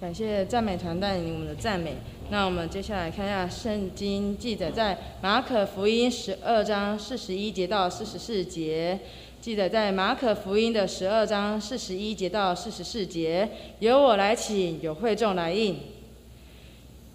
[0.00, 1.92] 感谢赞美团带领我们的赞美。
[2.30, 8.98] 那我们接下来看一下圣经记载在马可福音十二章四十一节到四十四节。
[9.42, 13.46] 记载在马可福音的十二章四十一节到四十四节。
[13.80, 15.76] 由我来请，有会众来应。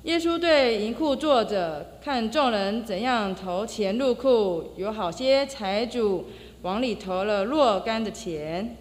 [0.03, 6.25] 耶稣对银库坐着，看众人怎样投钱入库，有好些财主
[6.61, 8.77] 往里投了若干的钱。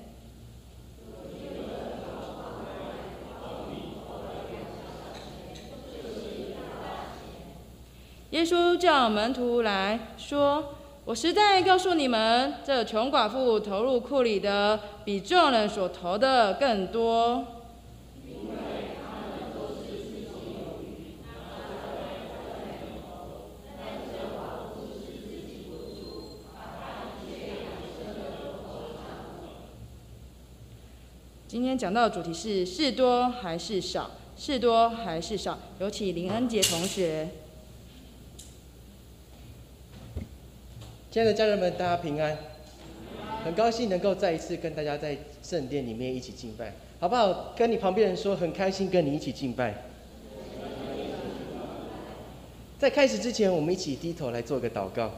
[8.34, 10.74] 耶稣叫门徒来说
[11.06, 17.44] ：“我实在告诉你们，这穷寡妇投入库里的，比众人所投的更多。”
[31.46, 34.10] 今天讲到的主题是是多还是少？
[34.36, 35.56] 是多还是少？
[35.78, 37.28] 有请林恩杰同学。
[41.14, 42.36] 亲爱的家人们，大家平安！
[43.44, 47.54] 很高兴能够再一次跟大家在圣殿里面一起敬拜，好不好？
[47.56, 49.84] 跟你旁边人说，很开心跟你一起敬拜。
[52.80, 55.12] 在开始之前，我们一起低头来做个祷告。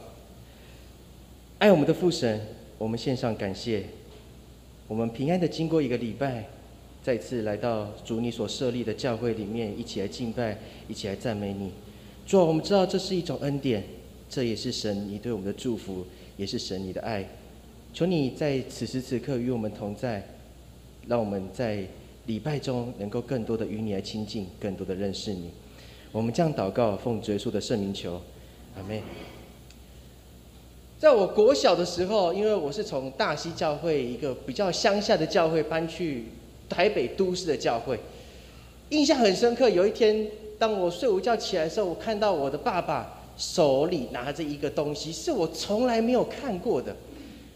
[1.57, 2.45] 爱我们的父神，
[2.77, 3.85] 我们献上感谢。
[4.87, 6.45] 我们平安的经过一个礼拜，
[7.01, 11.71] 再次来到主你所设立的教会里面，一起来敬拜，一起来赞美你。
[12.27, 13.83] 主啊，我们知道这是一种恩典。
[14.29, 17.27] 这也是神你对我们的祝福，也是神你的爱。
[17.93, 20.21] 求你在此时此刻与我们同在，
[21.07, 21.83] 让我们在
[22.25, 25.49] 礼拜中能够更多的与你来亲近，更多的认识你。
[26.11, 28.21] 我们这样祷告，奉耶稣的圣名求，
[28.75, 29.01] 阿妹。
[30.99, 36.25] 在我国小的时候，因为我是从大溪教会一个比较乡下的教会搬去
[36.67, 37.97] 台北都市的教会，
[38.89, 39.69] 印象很深刻。
[39.69, 40.27] 有一天，
[40.59, 43.16] 当我睡午觉起来的时候，我看到我的爸爸。
[43.37, 46.95] 手里拿着一个东西，是我从来没有看过的。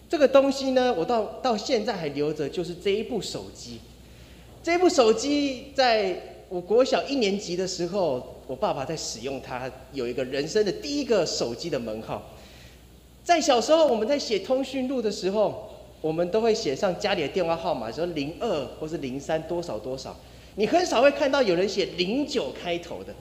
[0.07, 3.79] 这个东西呢，我到到现在还留着，就是这一部手机。
[4.61, 12.21] 这部手机在我国小一年级的时候，我爸爸在使用它，有一个人生的第一个手机的门号。
[13.23, 15.69] 在小时候，我们在写通讯录的时候，
[16.01, 20.15] 我们都会写上家里的电话号码，说零二或是零三多少多少。
[20.55, 23.13] 你很少会看到有人写零九开头的。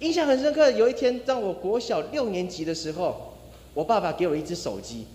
[0.00, 0.70] 印象很深刻。
[0.70, 3.34] 有一天，在我国小六年级的时候，
[3.74, 5.06] 我爸爸给我一只手机。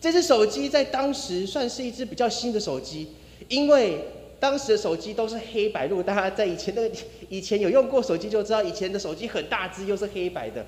[0.00, 3.08] 这只手机在当时算是一只比较新的手机，
[3.48, 3.98] 因为
[4.38, 5.86] 当时的手机都是黑白。
[5.86, 6.96] 如果大家在以前那个
[7.28, 10.64] 以前有用过手机，就知道以前的手机很大只，又是黑白的。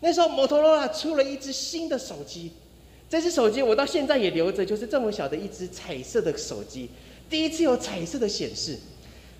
[0.00, 2.50] 那时候摩托罗拉出了一只新的手机，
[3.08, 6.90] 这只手机我到现在也留着，就是这么小的一只彩色的手机，
[7.30, 8.78] 第一次有彩色的显示。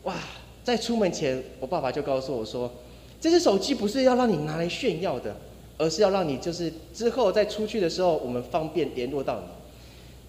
[0.04, 0.14] 哇！
[0.62, 2.72] 在出门前，我爸爸就告诉我说。
[3.24, 5.34] 这只手机不是要让你拿来炫耀的，
[5.78, 9.46] 而是要让你就是之后再出去的时候，我们方便联络到你。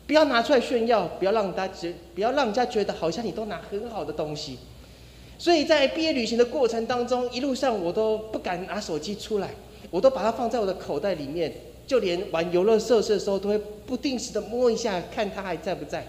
[0.08, 4.60] 不要拿出来炫耀，不要让大家觉，不要让人家觉得好像你都拿很好的东西。
[5.38, 9.50] 所以在毕业旅行的过程当中，一路上我都不敢拿手机出来，
[9.92, 11.54] 我都把它放在我的口袋里面，
[11.86, 16.08] 就连玩游乐设施的时候，都会不定时的摸一下，看他还在不在。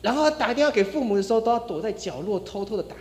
[0.00, 2.96] 然后打电话给父母的时候，都要躲在角落偷偷的打。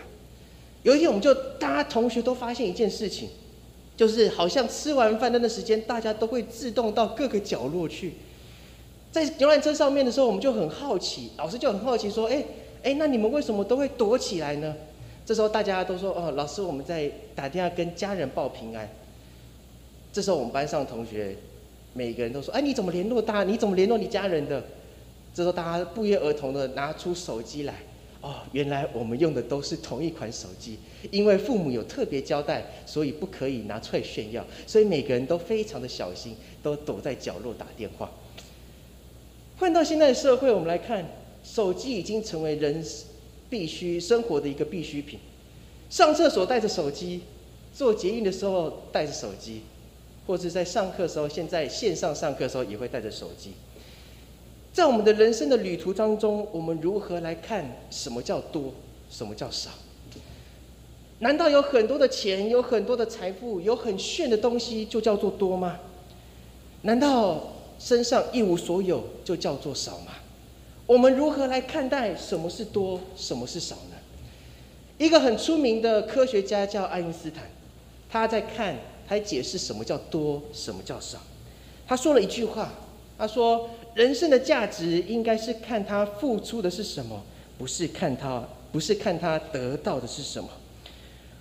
[0.84, 3.30] 有一天，我们就大家同学都发现一件事情，
[3.96, 8.14] 就是好像吃完饭那段时间，大家都会自动到各个角落去。
[9.12, 12.44] 在游览车上面的时候，我们就很好奇，老师就很好奇说：“哎
[12.82, 14.74] 哎，那你们为什么都会躲起来呢？”
[15.24, 18.90] 这时候大家都说：“哦，老师，我们在打电话跟家人报平安。”
[20.12, 21.36] 这时候我们班上同学
[21.94, 23.44] 每个人都说：“哎，你怎么联络大？
[23.44, 24.64] 你怎么联络你家人的？”
[25.34, 27.76] 这时候大家不约而同的拿出手机来。
[28.22, 30.78] 哦，原来我们用的都是同一款手机，
[31.10, 38.12] 因为父母有特别交代，所以不可以拿出来炫耀，所以每个人都非常的小心，都躲在角落打电话。
[39.58, 41.04] 换到现在的社会，我们来看，
[41.44, 42.86] 手机已经成为人
[43.50, 45.20] 必须生活的一个必需品。
[45.90, 47.22] 上厕所带着手机，
[47.74, 49.62] 做捷运的时候带着手机，
[50.28, 53.54] 或者在上课的时候，现在线上上课的时候也会带着手机。
[54.74, 58.74] 在我们的人生的旅途当中，我们如何来看什么叫多，
[59.10, 59.70] 什么叫少？
[61.20, 65.78] 难道有很多的钱，有很多的财富，有很炫的东西就叫做多吗？
[66.84, 70.14] 难道身上一无所有就叫做少吗？
[70.88, 73.98] 我们如何来看待什么是多，什么是少呢？
[74.98, 77.44] 一个很出名的科学家叫爱因斯坦，
[78.10, 81.18] 他在看，他解释什么叫多，什么叫少。
[81.86, 82.72] 他说了一句话，
[83.18, 83.70] 他说。
[83.94, 87.22] 人生的价值应该是看他付出的是什么，
[87.58, 90.50] 不是看他，不是看他得到的是什么。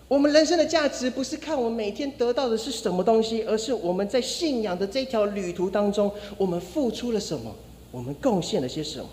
[0.09, 7.55] 我们人生的价值不是看我们每天得到的是什么东西，而是我们在信仰的这条旅途当中，我们付出了什么，
[7.93, 9.09] 我们贡献了些什么。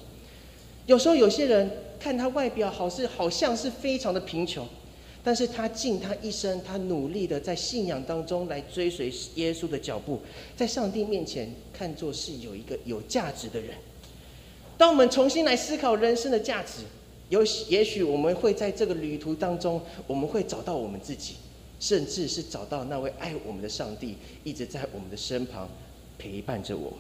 [0.88, 1.70] 有时候有些人
[2.00, 4.68] 看他外表好是好像是非常的贫穷，
[5.28, 10.22] 但是他尽他一生，他努力的在信仰当中来追随耶稣的脚步，
[10.56, 13.72] 在上帝面前看作是有一个有价值的人。
[14.78, 16.84] 当我们重新来思考人生的价值。
[17.28, 21.34] 有也许我们会在这个旅途当中，我们会找到我们自己，
[21.78, 24.16] 甚至是找到那位爱我们的上帝，
[24.46, 25.68] 一直在我们的身旁
[26.18, 27.00] 陪伴着我们。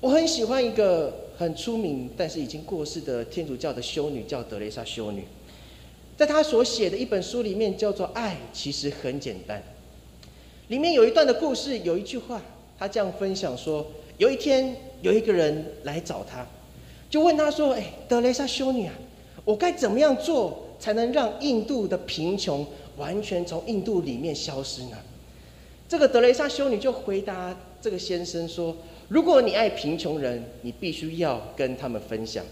[0.00, 5.22] 我很喜欢一个很出名但是已经过世的天主教的修女，叫德蕾莎修女，
[6.16, 9.58] 在他所写的一本书里面叫做《爱其实很简单》，
[10.68, 12.40] 里面有一段的故事，有一句话，
[12.78, 13.84] 他这样分享说：
[14.18, 16.46] 有一天有一个人来找他。
[17.10, 18.94] 就问他说：“哎，德雷莎修女啊，
[19.44, 22.66] 我该怎么样做才能让印度的贫穷
[22.96, 24.96] 完全从印度里面消失呢？”
[25.88, 28.76] 这个德雷莎修女就回答这个先生说
[29.08, 32.42] ：“如果你爱贫穷人，你必须要跟他们分享；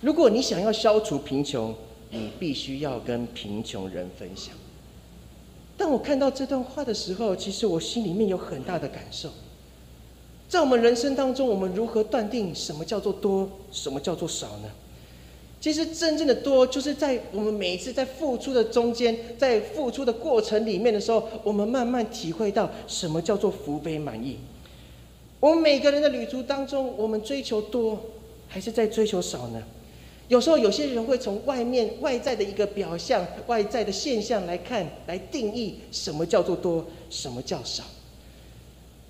[0.00, 1.74] 如果你想要消除贫穷，
[2.10, 4.54] 你必须要跟贫穷人分享。”
[5.76, 9.30] 当我看到这段话的时候，其实我心里面有很大的感受。
[10.48, 14.70] 在我们人生当中，我们如何断定什么叫做多，什么叫做少呢？
[15.60, 24.38] 其实真正的多，就是在我们每一次在付出的中间，在付出的过程里面的时候，我们慢慢体会到什么叫做福杯满意。
[25.40, 28.00] 我们每个人的旅途当中，我们追求多，
[28.48, 29.62] 还是在追求少呢？
[30.28, 37.82] 有时候有些人会从外面外在的一个表象、外在的现象来看，来定义什么叫做多，什么叫少。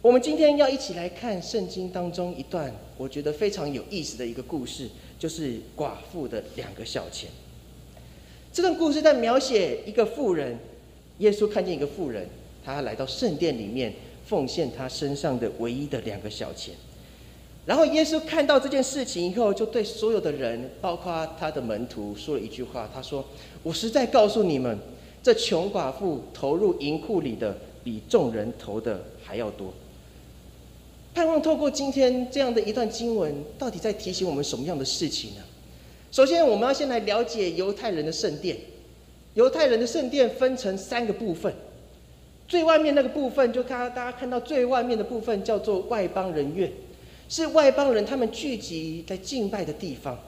[0.00, 4.88] 我们今天要一起来看圣经当中一段我觉得非常有意思的一个故事，
[5.18, 7.28] 就是寡妇的两个小钱。
[8.52, 10.56] 这段故事在描写一个妇人，
[11.18, 12.28] 耶稣看见一个妇人，
[12.64, 13.92] 他来到圣殿里面
[14.24, 16.74] 奉献他身上的唯一的两个小钱。
[17.68, 23.22] 然后耶稣看到这件事情以后，就对所有的人，包括他的门徒，说了一句话：“他说，
[23.62, 24.78] 我实在告诉你们，
[25.22, 27.54] 这穷寡妇投入银库里的，
[27.84, 29.70] 比众人投的还要多。”
[31.14, 35.42] 盼望透过今天这样的一段经文，到底在提醒我们什么样的事情呢？
[36.10, 38.56] 首先，我们要先来了解犹太人的圣殿。
[39.34, 41.52] 犹太人的圣殿分成三个部分，
[42.48, 46.72] 最外面那个部分，就看大家看到最外面的部分叫做外邦人院，
[47.28, 50.18] 是外邦人他们聚集在敬拜的地方。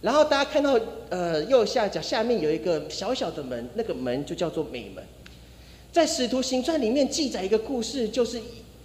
[0.00, 0.78] 然后大家看到
[1.10, 5.04] 呃右下角下面有一个小小的门，那个门就叫做美门。
[5.92, 8.40] 在使徒行传里面记载一个故事，就是。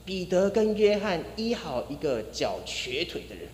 [0.06, 3.46] 彼得跟约翰医好一个脚瘸腿的人。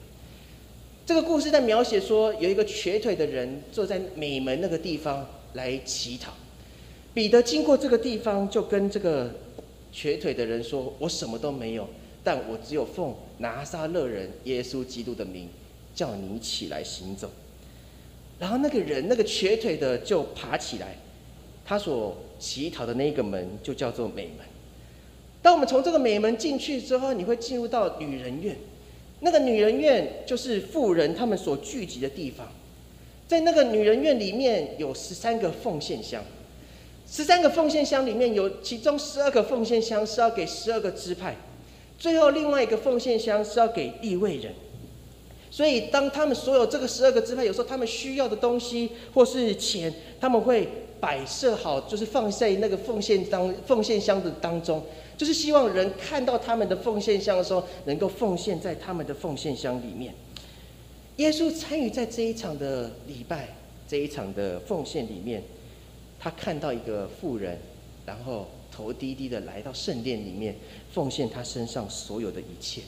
[1.06, 5.24] 这个故事在描写说，有一个瘸腿的人坐在美门那个地方
[5.54, 6.34] 来乞讨。
[7.14, 9.30] 彼得经过这个地方，就跟这个
[9.92, 11.88] 瘸腿的人说：“我什么都没有，
[12.24, 15.50] 但我只有奉拿撒勒人耶稣基督的名，
[15.94, 17.30] 叫你起来行走。”
[18.40, 20.96] 然后那个人，那个瘸腿的就爬起来，
[21.66, 24.46] 他所乞讨的那个门就叫做美门。
[25.42, 28.56] 当我们从这个美门进去之后，你会进入到女人院。
[29.22, 32.48] 那个女人院就是富人他们所聚集的地方。
[33.28, 36.24] 在那个女人院里面有十三个奉献箱，
[37.06, 41.36] 十三个奉献箱里面有其中十二个奉献箱是要给十二个支派，
[42.00, 44.54] 最后另外一个奉献箱是要给立位人。
[45.52, 50.68] 所以当他们所有这个十二个支派有时候他们需要的东西或是钱，他们会
[51.00, 54.82] 摆设好，就是放在那个奉献当奉献箱的当中。
[55.18, 60.14] 就是希望人看到他们的奉献箱的时候，能够奉献在他们的奉献箱里面。
[61.18, 63.50] 耶稣参与在这一场的礼拜、
[63.88, 65.44] 这一场的奉献里面，
[66.18, 67.60] 他看到一个妇人，
[68.06, 68.48] 然后
[68.80, 70.56] 头低低的来到圣殿里面，
[70.94, 72.82] 奉献他身上所有的一切。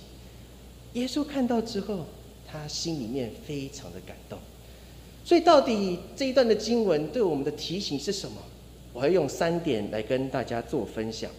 [0.93, 2.05] 耶稣看到之后，
[2.47, 4.39] 他心里面非常的感动。
[5.25, 8.37] 所以，到底这一段的经文对我们的提醒是什么？
[8.93, 11.29] 我会用三点来跟大家做分享。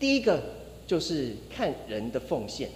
[0.00, 0.42] 第一个
[0.86, 2.68] 就是看人的奉献，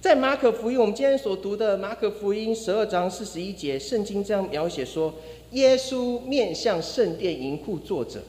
[0.00, 5.14] 在马可福音，我们今天所读的马可福音十二章四十一节，圣经这样描写说：
[5.52, 8.20] 耶稣面向圣殿银库坐着，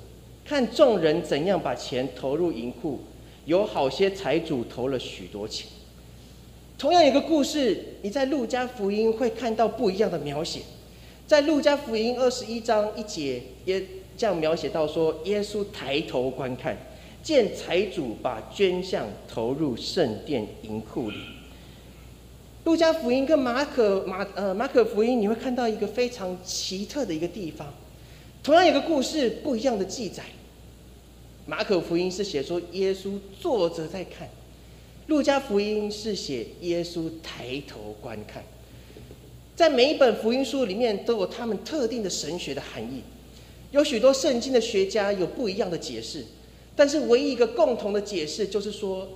[0.48, 3.00] 看众人怎样把钱投入银库，
[3.46, 5.68] 有好些财主投了许多钱。
[6.78, 10.62] 同样一个故事，你在路加福音会看到不一样的描写。
[11.26, 13.84] 在路加福音二十一章一节，也
[14.16, 16.78] 这样描写到说：耶稣抬头观看。
[17.24, 21.18] 见财主把捐项投入圣殿银库里，
[22.66, 27.74] 路加福音跟马可马呃马可福音，你会看到一个非常奇特的一个地方，
[28.46, 30.22] 同样有个故事，不一样的记载。
[31.48, 34.30] 马可福音是写说耶稣坐着在看，
[35.08, 38.44] 路加福音是写耶稣抬头观看。
[39.56, 43.02] 在每一本福音书里面都有他们特定的神学的含义，
[43.72, 46.24] 有许多圣经的学家有不一样的解释，
[46.76, 49.08] 但是唯一一个共同的解释就是说，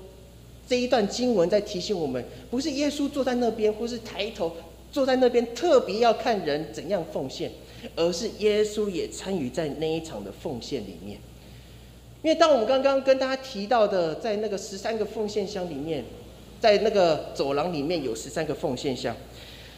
[0.67, 4.51] 这一段经文在提醒我们，不是耶稣坐在那边，或是抬头
[4.91, 7.51] 坐在那边特别要看人怎样奉献，
[7.95, 11.19] 而是耶稣也参与在那一场的奉献里面。
[12.21, 16.03] 因为当我们刚刚跟大家提到的，在那个十三个奉献箱里面，
[16.59, 19.15] 在那个走廊里面有十三个奉献箱。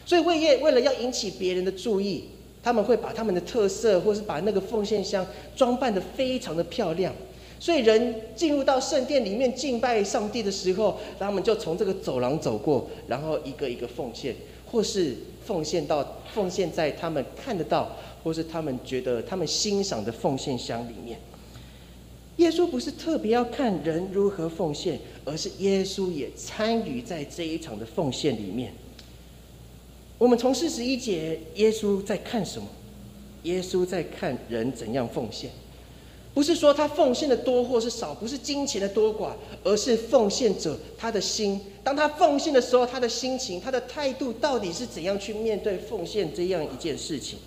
[0.05, 2.25] 所以为为了要引起别人的注意，
[2.63, 7.13] 他们会把他们的特色，或是把那个奉献箱装扮的非常的漂亮。
[7.59, 14.35] 所以人进入到圣殿里面敬拜上帝的时候，他们就从这个走廊走过，然后一个一个奉献，
[14.71, 15.15] 或是
[15.51, 17.93] 奉献到奉献在他们看得到，
[18.23, 21.19] 或是他们觉得他们欣赏的奉献箱里面。
[22.37, 28.71] 耶稣不是特别要看人如何奉献，而是耶稣也参与在这一场的奉献里面。
[30.17, 32.69] 我们从四十一节，耶稣在看什么？
[33.43, 35.51] 耶稣在看人怎样奉献，
[36.33, 39.31] 不是说他奉献的多或是少，不是金钱的多寡，
[39.63, 41.59] 而是奉献者他的心。
[41.83, 47.39] 当他奉献的时候，他的心情、他的态度到底是怎样去面对奉献这样一件事情？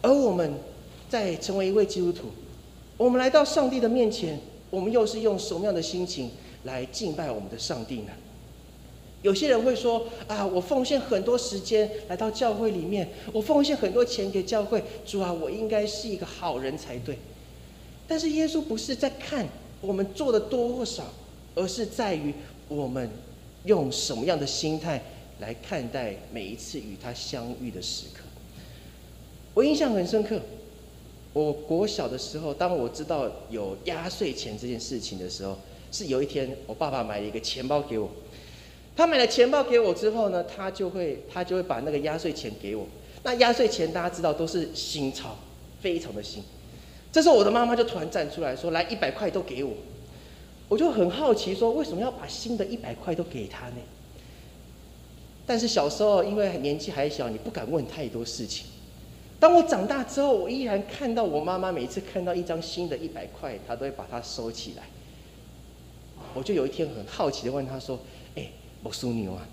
[0.00, 0.54] 而我们
[1.10, 2.28] 在成为一位基督徒，
[2.96, 6.30] 我们来到上帝的面前，我们又是用什么样的心情
[6.62, 8.12] 来敬拜我们的上帝呢？
[9.20, 17.18] 有些人会说：“啊，我奉献很多时间来到教会里面，我奉献很多钱给教会，主啊，我应该是一个好人才对。”
[18.06, 19.46] 但是耶稣不是在看
[19.80, 21.04] 我们做的多或少，
[21.54, 22.34] 而是在于
[22.68, 23.08] 我们
[23.64, 25.02] 用什么样的心态
[25.40, 28.22] 来看待每一次与他相遇的时刻。
[29.54, 30.40] 我印象很深刻，
[31.32, 35.56] 我国小的时候，当我知道有压岁钱这件事情的时候，
[35.92, 38.10] 是有一天我爸爸买了一个钱包给我。
[38.96, 42.86] 他买了钱包给我之后呢，他就会他就会把那个压岁钱给我。
[43.22, 45.36] 那压岁钱大家知道都是新钞，
[45.80, 46.42] 非常的新。
[47.14, 49.72] 这时候我的妈妈就突然站出来说：“来一百块都给我。”
[50.68, 53.76] 我就很好奇说：“为什么要把新的一百块都给他呢？”
[55.46, 58.66] 但是小时候因为年纪还小，你不敢问太多事情。
[59.38, 64.82] 当我长大之后，我依然看到我妈妈每次看到一张新的一百块，她都会把它收起来。
[66.34, 67.96] 我就有一天很好奇的问她说
[68.34, 68.48] ：“哎。”
[68.84, 69.48] 无枢纽啊！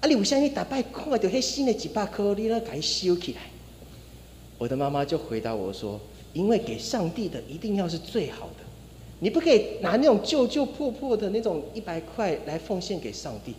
[0.00, 3.40] 啊，你为啥你大摆看到迄新的几百颗，你那给收起来？
[4.58, 5.98] 我的妈妈就回答我说
[6.36, 8.64] ：“因为给上帝的一定要是最好的，
[9.20, 13.54] 你不可以拿那种旧旧破破的那种一百块来奉献给上帝。”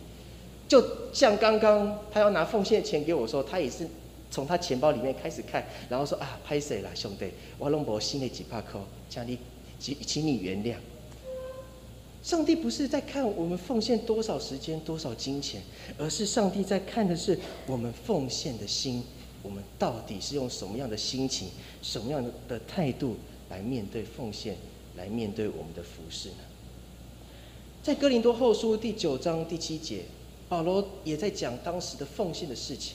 [0.68, 0.80] 就
[1.12, 3.88] 像刚刚他要拿奉献的钱给我说，他也是
[4.30, 7.26] 从他钱包里面开始看，然后说：“啊，拍谁啦，兄弟，
[7.58, 8.78] 我弄无新的几百颗，
[9.10, 9.38] 请你
[9.80, 10.76] 请请你原谅。”
[12.22, 15.62] 上帝不是在看我们奉献多少时间、多少金钱，
[15.96, 19.02] 而是上帝在看的是我们奉献的心。
[19.48, 21.48] 我们到底是用什么样的心情、
[21.80, 23.16] 什么样的态度
[23.48, 24.54] 来面对奉献，
[24.94, 26.44] 来面对我们的服饰呢？
[27.82, 30.02] 在哥林多后书第九章第七节，
[30.50, 32.94] 保罗也在讲当时的奉献的事情。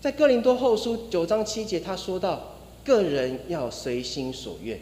[0.00, 4.80] 在哥林多后书九章七节，他说到：个人要随心所愿，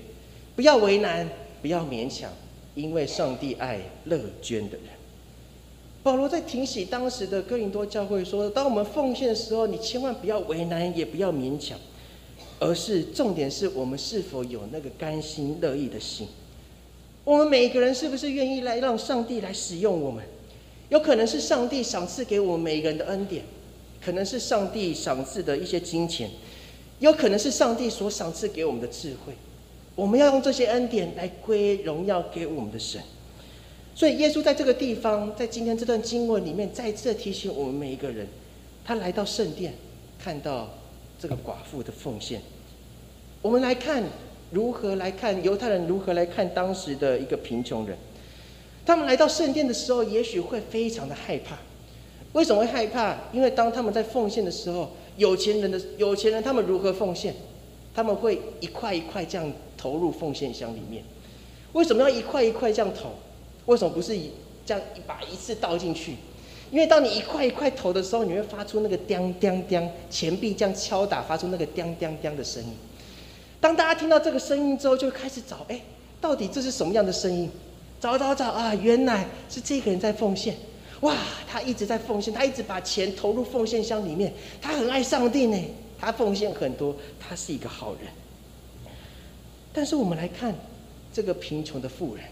[0.55, 1.29] 不要为难，
[1.61, 2.31] 不要勉强。
[2.77, 4.87] 因为上帝爱乐捐的人，
[6.09, 11.79] 保罗在提醒当时的哥林多教会说：，当我们奉献的时候，你千万不要为难，也不要勉强，
[12.59, 16.27] 而是重点是我们是否有那个甘心乐意的心。
[17.25, 20.25] 我们每一个人是不是愿意来让上帝来使用我们？
[20.89, 23.45] 有可能是上帝赏赐给我们每个人的恩典，
[24.03, 26.31] 可能是上帝赏赐的一些金钱，
[27.01, 29.35] 有可能是上帝所赏赐给我们的智慧。
[29.95, 32.99] 我们要用这些恩典来归荣耀给我们的神，
[33.99, 38.29] 所以耶稣在这个地方，在今天这段经文里面，再次提醒我们每一个人：
[38.85, 39.75] 他来到圣殿，
[40.23, 40.69] 看到
[41.19, 42.41] 这个寡妇的奉献。
[43.43, 44.05] 我们来看
[44.53, 47.99] 如何来看犹太人如何来看当时的一个贫穷人。
[48.87, 51.59] 他们来到圣殿的时候，也许会非常的害怕。
[52.35, 53.17] 为什么会害怕？
[53.33, 57.35] 因为当他们在奉献的时候，有钱人的有钱人他们如何奉献？
[57.93, 59.53] 他们会一块一块这样。
[59.77, 61.05] 投入奉献箱里面，
[61.73, 63.11] 为什么要一块一块这样投？
[63.69, 64.31] 为什么不是一
[64.65, 66.17] 这样一把一次倒进去？
[66.71, 72.73] 因为当你一块一块投的时候，你会发出那个叮叮叮，钱币这样敲打，发出那个叮叮叮的声音。
[73.61, 75.81] 当大家听到这个声音之后，就开始找，哎，
[76.21, 77.51] 到底这是什么样的声音？
[78.01, 80.57] 找找找啊，原来是这个人在奉献。
[81.01, 81.15] 哇，
[81.47, 84.33] 他一直在奉献，他一直把钱投入奉献箱里面，
[84.63, 85.59] 他很爱上帝呢，
[85.99, 88.03] 他奉献很多，他是一个好人。
[89.73, 90.55] 但是我们来看
[91.13, 92.25] 这个贫穷的富人，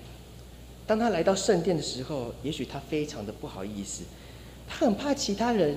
[0.87, 4.05] 当他来到圣殿的时候，也许他非常的不好意思，
[4.69, 5.77] 他很怕其他人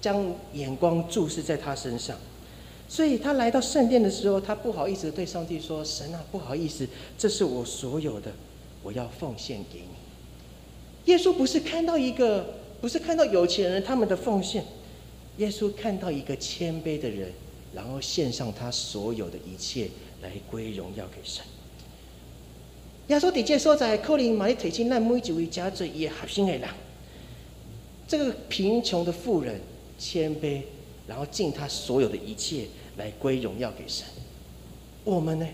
[0.00, 2.16] 将眼光注视在他身上，
[2.88, 6.88] 所以他来到圣殿的时候，他不好意思对上帝说：“神啊，不好意思，
[7.18, 8.32] 这是我所有的，
[8.82, 14.64] 我要奉献给你。”耶稣不是看到一个，不是看到有钱人他们的奉献，
[15.36, 17.32] 耶稣看到一个谦卑的人，
[17.74, 19.90] 然后献上他所有的一切
[20.22, 21.44] 来归荣耀给神。
[23.08, 26.68] 耶稣底界所在扣林玛丽腿亲，那每一位家罪也核心的人，
[28.06, 29.60] 这个贫穷的富人
[29.98, 30.60] 谦卑，
[31.06, 32.66] 然后尽他所有的一切
[32.98, 34.06] 来归荣耀给神。
[35.04, 35.46] 我们呢？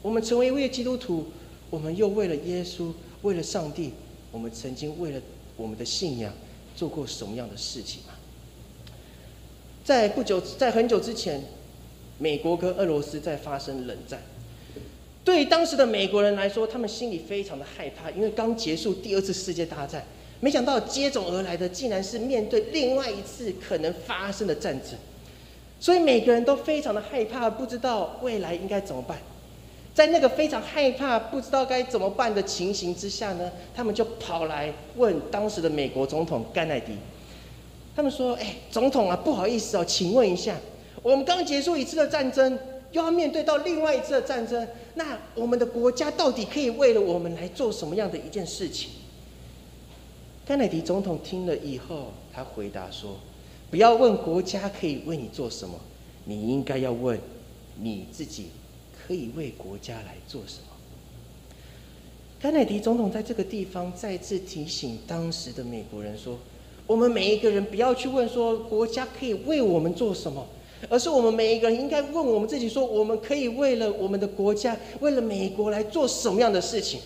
[0.00, 1.26] 我们成为一位基督徒，
[1.68, 2.92] 我们又为了耶稣，
[3.22, 3.92] 为了上帝。
[4.32, 5.20] 我们曾经为了
[5.56, 6.32] 我们的信仰
[6.74, 8.14] 做过什么样的事情吗？
[9.84, 11.40] 在不久，在很久之前，
[12.18, 14.20] 美国跟俄罗斯在发生冷战。
[15.24, 20.04] 对于当时的美国人来说，他们心里非常的害怕，因为刚结束第二次世界大战，
[20.40, 24.90] 没想到接踵而来的竟然是面对另外一次可能发生的战争，
[25.80, 29.18] 所以每个人都非常的害怕，不知道未来应该怎么办。
[29.94, 36.92] 在那个非常害怕、不知道该怎么办的情形之下呢，他们就跑来问当时的美国总统甘乃迪。
[37.96, 40.56] 他们说：“哎，总统啊，不好意思哦，请问一下，
[41.00, 42.58] 我们刚结束一次的战争，
[42.90, 48.90] 又要面对到另外一次的战争，那我们的国家到底可以为了我们来做什么样的一件事情？”
[50.46, 53.18] 甘乃迪总统听了以后，他回答说
[53.70, 55.78] ：“不要问国家可以为你做什么，
[56.24, 57.18] 你应该要问
[57.80, 58.48] 你自己。”
[59.06, 60.68] 可以为国家来做什么？
[62.40, 66.38] 甘乃迪总统在这个地方再次提醒当时的美国人说
[66.88, 70.46] ：“我们每一个人不要去问说国家可以为我们做什么，
[70.88, 77.00] 而是我们每一个人应该问我们自己说：我们可以为了我们的国家，为了美国来做什么样的事情？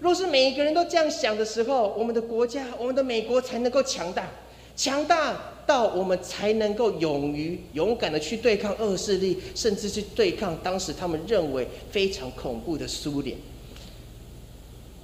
[0.00, 4.28] 若是每一个人都这样想的时候，我们的国家，我们的美国才能够强大，
[4.76, 13.34] 强大。”到我们才能够勇于勇敢的去对抗恶势力，甚至去对抗当时他们认为非常恐怖的苏联。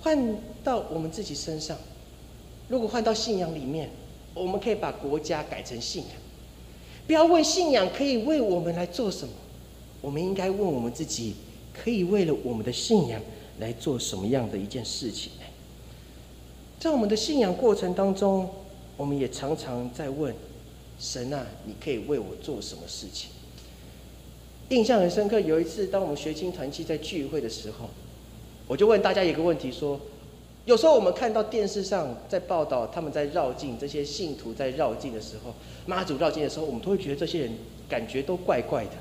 [0.03, 1.79] 换到我们自己身上，
[2.69, 3.89] 如果换到信仰里面，
[4.35, 6.13] 我们可以把国家改成信仰。
[7.07, 9.35] 不要问信仰可以为我们来做什么，
[10.01, 11.35] 我们应该问我们自己，
[11.73, 13.21] 可以为了我们的信仰
[13.59, 15.33] 来做什么样的一件事情？
[16.79, 18.49] 在我们的信仰过程当中，
[18.97, 20.35] 我们也常常在问。
[21.03, 23.31] 神啊，你可以为我做什么事情？
[24.69, 25.41] 印象很深刻。
[25.41, 27.89] 有一次，当我们学青团契在聚会的时候，
[28.69, 29.99] 我就问大家一个问题：说，
[30.67, 35.55] 有时候我们看到电视上在报道他们在绕境，这些信徒在绕境的时候，
[35.87, 37.53] 妈祖绕境的时候，我们都会觉得这些人
[37.89, 38.93] 感觉都怪怪的。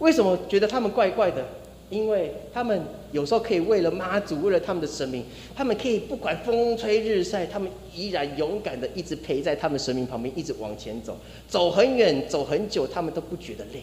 [0.00, 1.46] 为什么觉得他们怪怪的？
[1.88, 13.82] 因为他们有时候可以为了妈祖，为了他们的神明，他们可以不管风吹日晒，他们依然勇敢的一直陪在他们神明旁边，一直往前走，走很远，走很久，他们都不觉得累。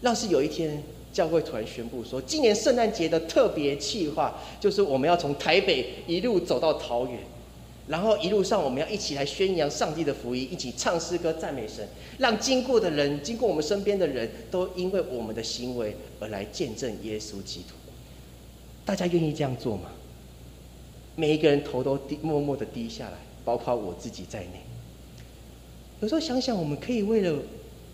[0.00, 0.80] 要是有一天
[1.12, 7.18] 教会突然宣布说，今年圣诞节的特别计划就是我们要从台北一路走到桃园。
[7.88, 11.86] 然后一路上，我们要一起来宣扬上帝的福音，一起唱诗歌赞美神，
[12.18, 17.74] 让经过的人、经过我们身边的人都因为我们的行为而来见证耶稣基督。
[18.84, 19.90] 大家愿意这样做吗？
[21.16, 24.62] 每一个人头都低，默默的低下来，包括我自己在内。
[26.00, 27.36] 有时候想想，我们可以为了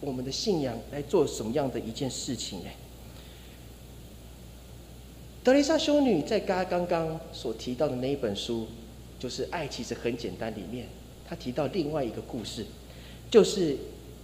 [0.00, 2.66] 我们的信仰来做什么样的一件事情呢？
[5.42, 8.66] 德蕾莎修女在刚刚刚所提到的那一本书。
[9.20, 10.48] 就是爱其实很简单。
[10.55, 10.87] 里面
[11.29, 12.64] 她提到另外一个故事，
[13.29, 13.77] 就是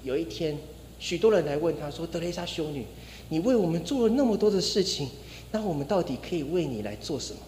[0.05, 0.57] 有一天，
[1.01, 2.87] 许多人来问她说：“德蕾莎修女，
[3.29, 5.09] 你为我们做了那么多的事情，
[5.51, 7.41] 那我们到底可以为你来做什么？”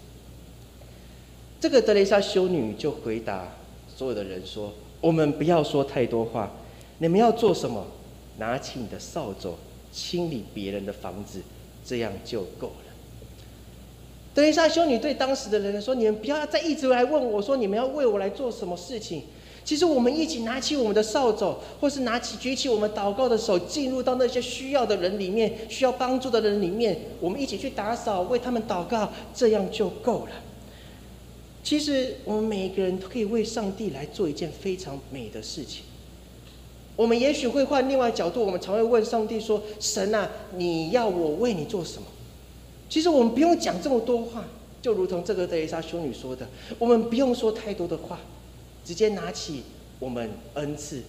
[1.62, 3.56] 这个德蕾莎修女就回答
[3.96, 6.50] 所有的人说：“我们不要说太多话，
[6.98, 7.86] 你们要做什么？
[8.38, 9.54] 拿起你的扫帚，
[9.92, 11.40] 清理别人的房子，
[11.84, 12.85] 这样就够了。”
[14.36, 19.22] 德蕾莎修女对当时的人说：“你们不要再一直来问我说，你们要为我来做什么事情？
[19.64, 30.32] 其实我们一起拿起我们的扫帚，或是拿起举起我们祷告的手，进入到那些需要的人里面，需要帮助的人里面，我们一起去打扫，为他们祷告，这样就够了。
[31.64, 35.82] 其实我们每一个人都可以为上帝来做一件非常美的事情。
[36.94, 42.06] 我们也许会换另外角度，我们常会问上帝说：神啊，你要我为你做什么？”
[42.88, 44.44] 其实我们不用讲这么多话，
[44.80, 46.46] 就如同这个德伊莎修女说的，
[46.78, 48.20] 我们不用说太多的话，
[48.84, 49.62] 直接拿起
[49.98, 51.02] 我们恩赐，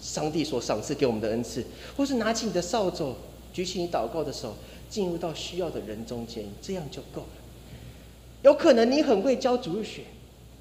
[0.00, 1.64] 上帝所赏赐给我们的恩赐，
[1.96, 3.14] 或是拿起你的扫帚，
[3.52, 4.54] 举起你祷告的手，
[4.88, 7.28] 进入到需要的人中间，这样就够了。
[8.42, 10.02] 有可能你很会教主日学，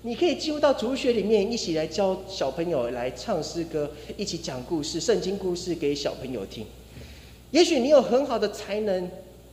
[0.02, 6.66] 你可以进入到主日学里面，一起来教小朋友来唱诗歌，一起讲故事、圣经故事给小朋友听。
[7.52, 9.10] 也许你有很好的才能，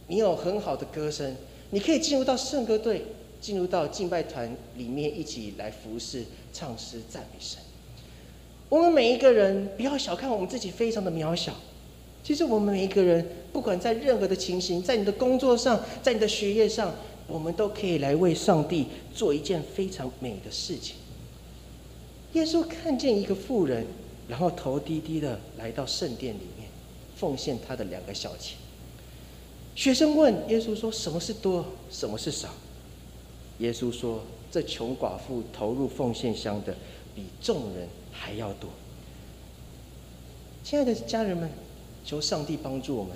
[0.09, 1.37] 你有很好的歌声，
[1.71, 3.05] 你可以进入到圣歌队，
[3.41, 7.61] 进入到敬拜团里面，一起来服侍、唱诗、赞美神。
[8.71, 11.55] 我们每一个人不要小看我们自己，非常的渺小。
[12.23, 16.95] 其实我们每一个人，不管在任何的情形，在你的工作上，在你的学业上，
[17.27, 20.97] 我们都可以来为上帝做一件非常美的事情。
[22.33, 23.87] 耶稣看见一个妇人，
[24.27, 26.69] 然后头低低的来到圣殿里面，
[27.17, 28.59] 奉献他的两个小钱。
[29.79, 31.65] 学生问耶稣说：“什么是多？
[31.89, 32.49] 什么是少？”
[33.61, 36.75] 耶稣说：“这穷寡妇投入奉献箱的，
[37.15, 38.69] 比众人还要多。”
[40.65, 41.49] 亲爱的家人们，
[42.05, 43.13] 求上帝帮助我们，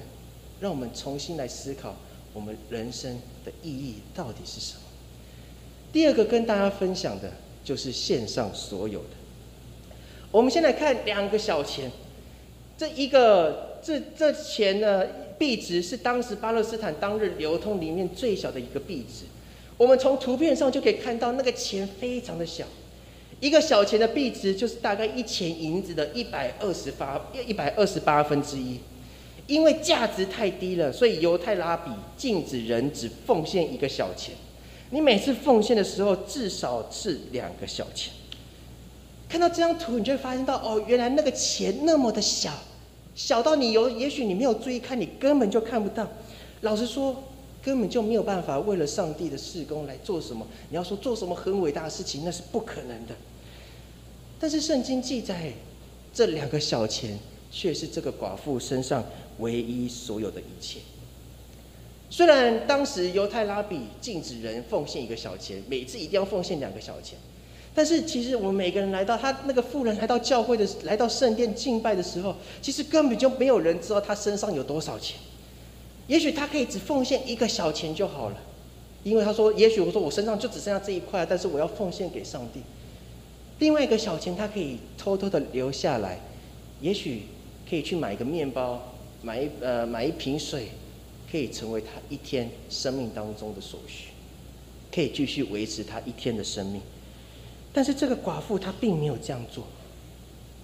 [0.60, 1.96] 让我们重新来思考
[2.32, 4.82] 我们人生的意义到底是什么。
[5.92, 7.32] 第二个跟大家分享的
[7.64, 9.16] 就是线上所有的。
[10.30, 11.90] 我们先来看两个小钱，
[12.78, 15.04] 这一个这这钱呢，
[15.42, 19.24] 币值是当时巴勒斯坦当日流通里面最小的一个币值。
[19.76, 22.64] 我们从图片上就可以看到，那个钱非常的小。
[23.40, 28.78] 一个小钱的币值就是大概一钱银子的一百二十八一百二十八分之一，
[29.48, 34.36] 因为价值太低了，所以犹太拉比禁止人只奉献一个小钱。
[34.90, 38.12] 你每次奉献的时候，至少是两个小钱。
[39.28, 42.52] 看到这张图，你就会发现到哦，原来那个钱那么的小，
[43.14, 46.08] 小到你有也许你没有注意看，你根本就看不到。
[46.62, 47.22] 老实说，
[47.62, 50.46] 根本就没有办法为了上帝的事工来做什么。
[50.70, 53.14] 你要说做什么很伟大的事情，那是不可能的。
[54.40, 55.52] 但是圣经记载，
[56.12, 57.18] 这两个小钱
[57.50, 59.04] 却是这个寡妇身上
[59.38, 60.80] 唯一所有的一切。
[62.10, 67.18] 虽然当时犹太拉比禁止人奉献一个小钱，每次一定要奉献两个小钱，
[67.74, 75.16] 但是其实我们每个人来到他那个富人来到教会的来到圣殿敬拜的时候，其实根本就没有人知道他身上有多少钱。
[76.06, 78.36] 也许他可以只奉献一个小钱就好了，
[79.04, 82.60] 因为他说，也许我说我身上就只剩下这一块，但是我要奉献给上帝。
[83.60, 86.20] 另外一个小钱，他可以偷偷的留下来，
[86.80, 87.22] 也许
[87.70, 88.82] 可以去买一个面包，
[89.22, 90.68] 买一呃买一瓶水，
[91.30, 94.08] 可以成为他一天生命当中的所需，
[94.92, 96.82] 可以继续维持他一天的生命。
[97.72, 99.64] 但是这个寡妇她并没有这样做，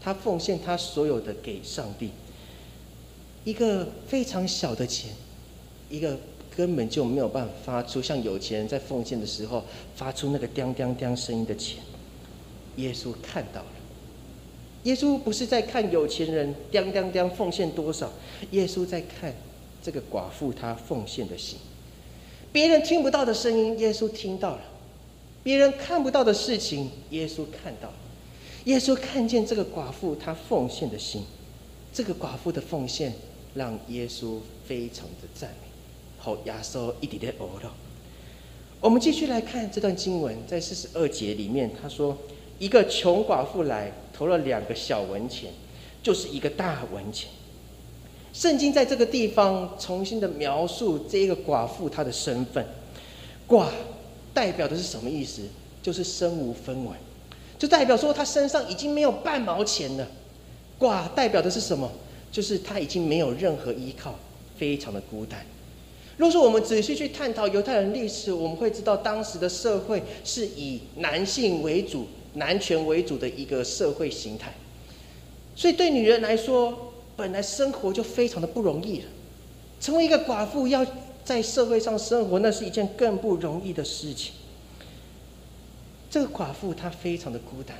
[0.01, 2.11] 她奉献她所有的给上帝，
[3.45, 5.13] 一个非常小的钱，
[5.89, 6.19] 一个
[6.55, 9.65] 根本就没有办法发出像有钱人在奉献的时候
[9.97, 11.79] 发出那个叮叮叮声音的钱。
[12.77, 13.67] 耶稣看到了，
[14.85, 18.13] 耶稣不是在看有钱人叮叮叮奉献多少，
[18.51, 19.35] 耶稣在看
[19.83, 21.59] 这个寡妇她奉献的心。
[22.53, 24.61] 别人听不到的声音，耶稣听到了；
[25.49, 27.95] 别人看不到的事情，耶稣看到了。
[28.65, 31.23] 耶稣看见这个寡妇她奉献的心，
[31.91, 33.15] 这个寡妇的奉献
[33.55, 35.69] 让耶稣非常的赞美。
[36.19, 37.75] 好，亚瑟一点点哦了。
[38.79, 42.15] 我们继续来看这段经文，在四十二节里面，他说。
[42.59, 45.51] 一个穷寡妇来投了两个小文钱，
[46.03, 47.31] 就是一个大文钱。
[48.35, 52.67] 圣经在这个地方重新的描述这个寡妇她的身份，
[53.49, 53.69] 寡
[54.35, 55.43] 代表的是什么意思？
[55.83, 56.95] 就是身无分文，
[57.59, 60.07] 就代表说他身上已经没有半毛钱了。
[60.79, 61.91] 寡代表的是什么？
[62.31, 64.15] 就是他已经没有任何依靠，
[64.57, 65.45] 非常的孤单。
[66.17, 72.07] 如果说我们仔细去探讨犹太人历史，我们会知道当时的社会是以男性为主。
[72.35, 74.53] 男权为主的一个社会形态，
[75.57, 79.07] 所以对女人来说，本来生活就非常的不容易了。
[79.81, 80.87] 成为一个寡妇，要
[81.29, 84.33] 在社会上生活，那是一件更不容易的事情。
[86.09, 87.77] 这个寡妇她非常的孤单，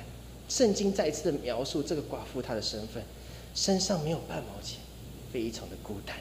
[0.47, 3.01] 圣经再一次的描述这个寡妇她的身份，
[3.55, 4.77] 身上没有半毛钱，
[5.33, 6.15] 非常的孤单。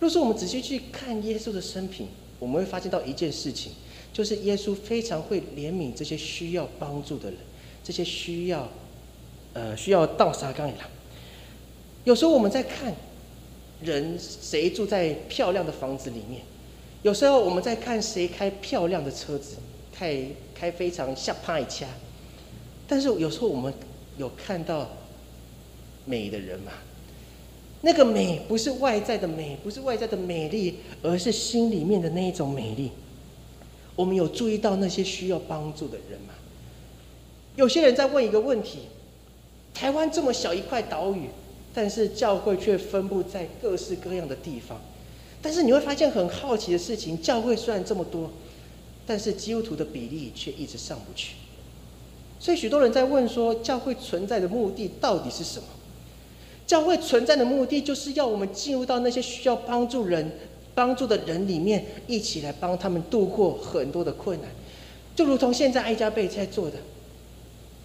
[0.00, 3.72] 若是我们仔细去看耶稣的生平，我们会发现到一件事情。
[4.10, 7.38] 就是耶稣非常会怜悯这些需要帮助的人，
[7.84, 8.66] 这些需要，
[9.52, 10.88] 呃，需要倒沙缸里了。
[12.04, 12.94] 有时候我们在看
[13.82, 16.42] 人谁住在漂亮的房子里面，
[17.02, 19.56] 有时候我们在看谁开漂亮的车子，
[19.92, 20.20] 开
[20.54, 21.86] 开非常下派掐。
[22.88, 23.72] 但是有时候我们
[24.16, 24.88] 有看到
[26.04, 26.72] 美的人嘛？
[27.82, 32.90] 那个美不是外在的美，不是外在的美丽，而是心里面的那一种美丽。
[33.94, 36.34] 我们有注意到那些需要帮助的人吗？
[37.54, 38.80] 有些人在问一个问题：
[39.72, 41.28] 台湾这么小一块岛屿，
[41.78, 44.80] 但是教会却分布在各式各样的地方。
[45.40, 48.28] 但是你会发现很好奇的事情：教会虽然这么多，
[49.06, 51.36] 但是基督徒的比例却一直上不去。
[52.40, 55.66] 所以许多人在问说：教会存在的目的到底是什么？
[56.66, 60.28] 教会存在的目的就是要我们进入到那些需要帮助人、
[60.74, 64.50] 帮助的人里面，一起来帮他们度过很多的困难。
[65.14, 66.78] 就如同现在爱家贝在做的，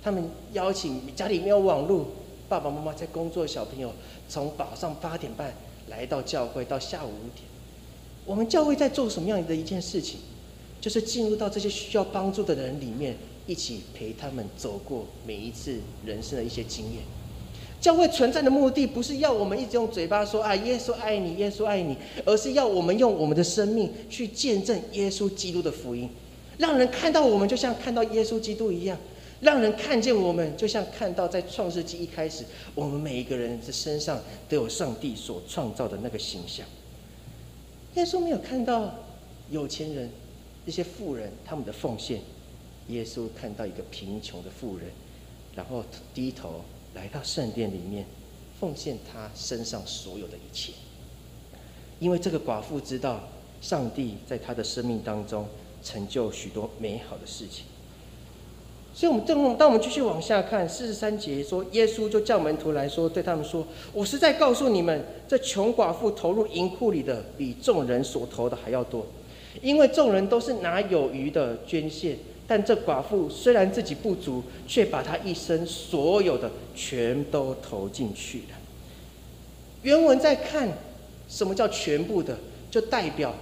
[0.01, 2.07] 他们邀请家里没有网络、
[2.53, 3.91] 爸爸妈妈在工作的小朋友，
[4.29, 5.51] 从早上八点半
[5.89, 7.47] 来到教会，到下午五点。
[8.27, 10.19] 我们教会在做什么样的一件事情？
[10.79, 13.17] 就是进入到这些需要帮助的人里面。
[13.47, 17.01] 一起陪他们走过每一次人生的一些经验。
[17.81, 26.07] 教会存在的目的，不是要我们一直用嘴巴说啊，耶稣爱你，耶稣爱你，而是要我们用我们的生命去见证耶稣基督的福音，
[26.59, 28.95] 让人看到我们就像看到耶稣基督一样，
[29.43, 36.65] 让人看见我们就像看到在创世纪一开始，我们每一个人的身上都有上帝所创造的那个形象。
[37.95, 38.95] 耶稣没有看到
[39.51, 40.09] 有钱人、
[40.63, 42.21] 那些富人他们的奉献。
[42.87, 44.87] 耶稣看到一个贫穷的妇人，
[45.55, 46.61] 然后低头
[46.95, 48.05] 来到圣殿里面，
[48.59, 50.71] 奉献他身上所有的一切。
[51.99, 53.21] 因为这个寡妇知道，
[53.61, 55.45] 上帝在他的生命当中
[55.83, 57.65] 成就许多美好的事情。
[58.95, 69.07] 所以，我们正当我们继续往下看四十三节说，耶稣就叫门徒来说，对他们说：“我是在告诉你们，这穷寡妇投入银库里的，比众人所投的还要多，
[69.63, 78.55] 因为众人都是拿有余的捐献。”但这寡妇虽然自己不足，却把她一生所有的全都投进去了。
[79.81, 80.69] 原文在看
[81.27, 82.37] 什么叫全部的，
[82.69, 83.33] 就代表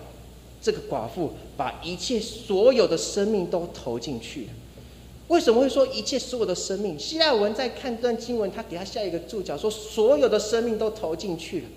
[0.61, 4.49] 这个寡妇把一切所有的生命都投进去了。
[5.31, 6.99] 为什么会说一切所有的生命？
[6.99, 11.67] 希腊文在看段经文，他给他下一个注脚，说所有的生命都投进去了。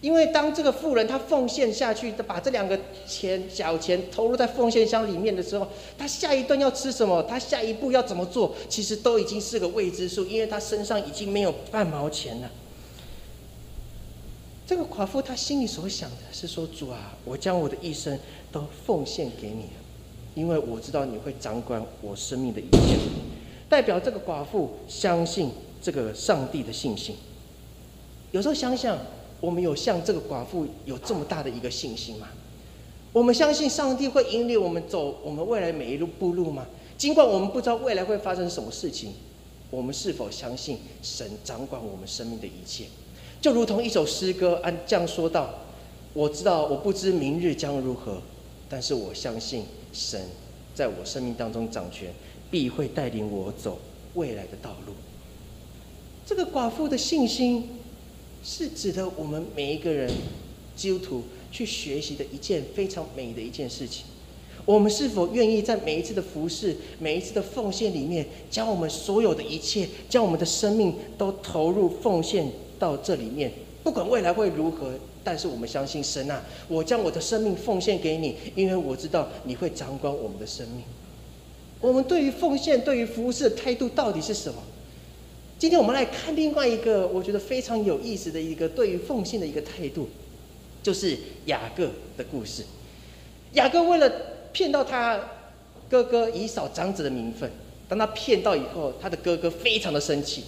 [0.00, 7.22] 因为当这个富人他奉献下去，把这两个钱小钱投入在奉献箱里面的时候，他下一顿要吃什么？
[7.24, 8.54] 他下一步要怎么做？
[8.70, 12.50] 其实都已经是个未知数，因为他身上已经没有半毛钱了。
[14.66, 18.18] 这个寡妇她心里所想的是说：“主啊，我将我的一生
[18.50, 19.85] 都奉献给你了，
[20.36, 22.96] 因为我知道你会掌管我生命的一切。”
[23.68, 25.50] 代表这个寡妇相信
[25.82, 27.16] 这个上帝的信心。
[28.30, 28.96] 有时候想想。
[29.38, 32.26] 我们有像这个寡妇有这么大的一个信心吗？
[33.12, 36.66] 我们相信上帝会引领我们走我们未来每一路步路吗？
[36.96, 39.12] 尽管我们不知道未来会发生什么事情，
[39.70, 42.86] 我们是否相信神掌管我们生命的一切？
[43.38, 45.50] 就如同一首诗歌按这样说道
[46.14, 48.22] ：“我知道我不知明日将如何，
[48.70, 49.64] 但是我相信
[49.96, 50.20] 神
[50.74, 52.12] 在我生命当中掌权，
[52.50, 53.78] 必会带领我走
[54.14, 54.92] 未来的道路。”
[56.26, 57.70] 这个寡妇的信心。
[58.48, 60.08] 是指的我们每一个人
[60.76, 64.04] 基督徒去学习的一件非常美的一件事情。
[64.64, 73.52] 我们是否愿意在每一次的服侍、每一次的奉献里面，将我们所有的一切，将我们的生命都投入奉献到这里面？
[73.82, 74.92] 不管未来会如何，
[75.26, 80.84] 但是我们相信神啊，我将我的生命奉献给你，因为我知道你会掌管我们的生命。
[81.80, 84.62] 我们对于奉献、对于服侍的态度到底是什么？
[85.58, 90.08] 今天我们来看另外一个我觉得非常有意思的一个对于奉献的一个态度，
[90.80, 92.62] 就是雅各的故事。
[93.54, 94.08] 雅各为了
[94.52, 95.20] 骗到他
[95.90, 97.50] 哥哥以扫长子的名分，
[97.88, 100.44] 当他骗到以后，他的哥哥非常的生气，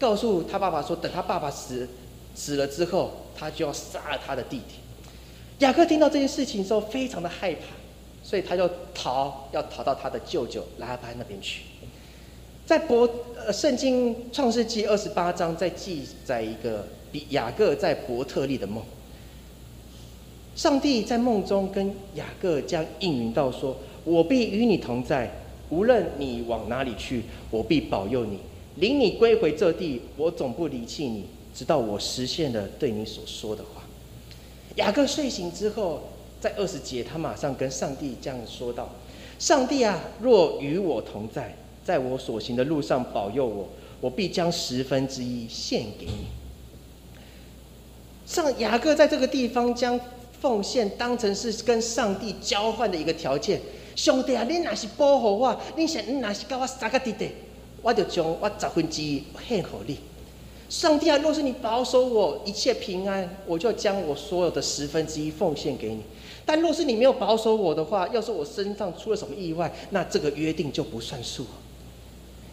[0.00, 1.86] 告诉他爸爸说，等他爸爸死
[2.38, 4.76] 死了之后，他就要杀了他的弟弟。
[5.58, 7.62] 雅各听到这件事情之后，非常的害怕，
[8.22, 11.62] 所以他就逃，要逃到他的舅舅拉班那边去。
[12.64, 18.84] 在伯呃圣经创世纪二十八章在记载一个比雅各在伯特利的梦。
[20.54, 25.28] 上帝在梦中跟雅各将应允到说：“我必与你同在，
[25.70, 28.38] 无论你往哪里去，我必保佑你，
[28.76, 30.02] 领你归回这地。
[30.16, 33.82] 我总不离弃你，直到我实现了对你所说的话。”
[34.76, 36.02] 雅各睡醒之后，
[36.40, 38.88] 在二十节，他马上跟上帝这样说道
[39.38, 41.56] ：“上帝啊，若与我同在。”
[41.88, 43.66] 在我所行的路上保佑我，
[44.02, 46.26] 我必将十分之一献给你。
[48.26, 49.98] 上雅各在这个地方将
[50.38, 53.58] 奉献当成是跟上帝交换的一个条件。
[53.96, 57.30] 兄弟啊，你若是保护我，你想你若是跟我三个弟弟，
[57.80, 59.98] 我就将我十分之一献给你。
[60.68, 66.02] 上帝啊，若是你保守我一切平安，我就将我所有的十分之一奉献给你。
[66.44, 71.46] 但若是你没有保守我的话，要是我身上出了什么意外，那这个约定就不算数。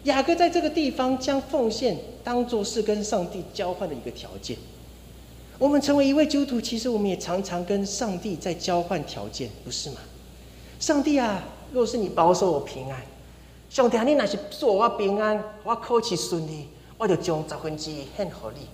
[0.04, 4.56] 雅各在这个地方将奉献当做是跟上帝交换的一个条件。
[5.58, 9.96] 我们成为一位基督徒，其实我们也常常跟上帝在交换条件，不是吗？
[10.78, 13.02] 上帝啊，若是你保守我平安，
[13.68, 18.66] 上帝啊，你若是做我平安，我考起顺利，我就将十分之一献给你。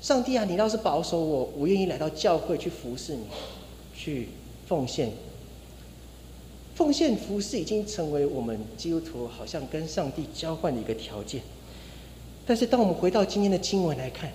[0.00, 3.24] 上帝啊，你要是保守我，我愿意来到教会去服侍你，
[3.96, 4.28] 去
[4.66, 5.12] 奉献。
[6.74, 11.42] 奉献服侍已经成为我们基督徒好像跟上帝交换的一个条件。
[12.44, 14.32] 但是，当我们回到今天的经文来看，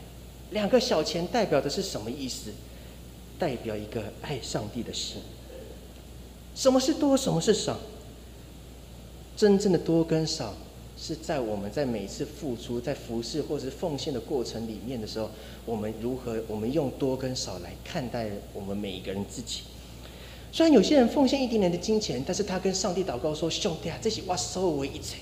[0.51, 2.51] 两个小钱代表的是什么意思？
[3.37, 5.21] 代表一个爱上帝的心。
[6.55, 7.17] 什么是多？
[7.17, 7.77] 什么是少？
[9.35, 10.53] 真正的多跟少，
[10.97, 15.29] 是在我们在每次付出、在服侍或是奉献的过程里面的时候，
[15.65, 16.41] 我们如何？
[16.47, 19.61] 我们用多跟少来看待我们每一个人自己。
[20.51, 25.17] 虽然有些人奉献一点点的金钱，但是他跟上帝祷告说：“兄弟啊，这些我收为一切，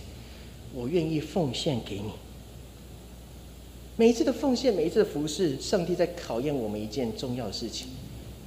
[0.74, 2.12] 我愿意奉献给你。”
[3.98, 7.88] 每一次的奉献，每一次的服侍，上帝在考验我们一件重要的事情。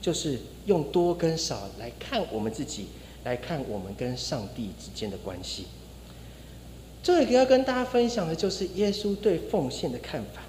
[0.00, 2.86] 就是用多跟少来看我们自己，
[3.24, 5.66] 来看我们跟上帝之间的关系。
[7.08, 10.42] 这里要跟大家分享的就是耶稣对奉献的看法。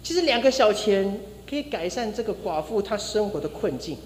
[0.00, 3.98] 其实两个小钱可以改善这个寡妇她生活的困境，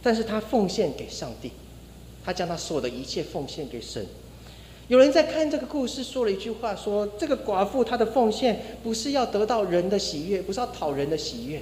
[0.00, 1.50] 但是她奉献给上帝，
[2.24, 4.06] 她将她所有的一切奉献给神。
[4.86, 11.60] 有人在看这个故事，说了一句话：说这个寡妇她的奉献不是要得到人的喜悦，不是要讨人的喜悦。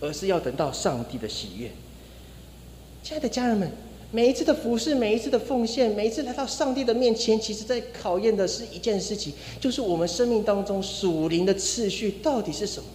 [0.00, 1.70] 而是要等到上帝的喜悦。
[3.04, 3.70] 亲爱的家人们，
[4.14, 12.88] 每一次的服侍，每一次的奉献，每一次来到上帝的面前，其实在考验的是一件事情，就是我们生命当中属灵的次序到底是什么。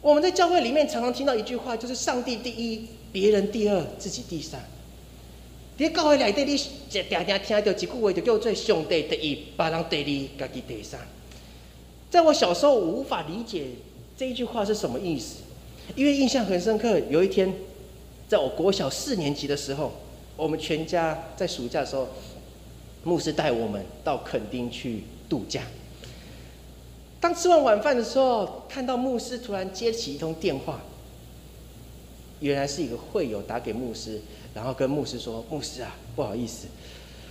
[0.00, 4.64] 我们在教会里面常常听到一句话，就是上帝第一，别人第二，自己第三。
[5.76, 6.56] 在教会里底，你
[6.92, 11.00] 常常听到一句话，就叫做上帝第一，别人第二，家己第三。
[12.08, 13.66] 在我小时候，我无法理解
[14.16, 15.38] 这一句话是什么意思。
[15.96, 17.52] 因为印象很深刻，有一天，
[18.28, 19.92] 在我国小四年级的时候，
[20.36, 22.08] 我们全家在暑假的时候，
[23.04, 25.62] 牧师带我们到垦丁去度假。
[27.20, 30.80] 当吃完晚饭的时候，看到牧师突然接起一通电话，
[32.40, 34.20] 原来是一个会友打给牧师，
[34.54, 36.66] 然后跟牧师说：“牧师啊，不好意思，